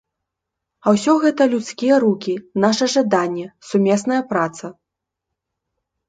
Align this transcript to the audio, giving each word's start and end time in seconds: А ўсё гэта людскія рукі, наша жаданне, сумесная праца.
А 0.85 0.91
ўсё 0.93 1.13
гэта 1.25 1.45
людскія 1.51 1.95
рукі, 2.03 2.33
наша 2.63 2.87
жаданне, 2.93 3.45
сумесная 3.73 4.17
праца. 4.31 4.65